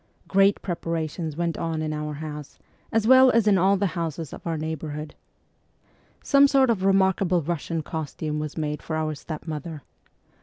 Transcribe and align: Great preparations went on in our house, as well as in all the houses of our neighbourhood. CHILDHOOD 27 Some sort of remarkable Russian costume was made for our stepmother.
Great 0.27 0.59
preparations 0.63 1.37
went 1.37 1.59
on 1.59 1.79
in 1.79 1.93
our 1.93 2.15
house, 2.15 2.57
as 2.91 3.07
well 3.07 3.29
as 3.29 3.45
in 3.45 3.59
all 3.59 3.77
the 3.77 3.85
houses 3.93 4.33
of 4.33 4.47
our 4.47 4.57
neighbourhood. 4.57 5.09
CHILDHOOD 5.09 6.21
27 6.21 6.25
Some 6.25 6.47
sort 6.47 6.69
of 6.71 6.83
remarkable 6.83 7.43
Russian 7.43 7.83
costume 7.83 8.39
was 8.39 8.57
made 8.57 8.81
for 8.81 8.95
our 8.95 9.13
stepmother. 9.13 9.83